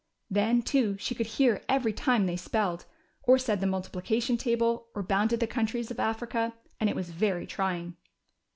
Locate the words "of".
5.91-5.99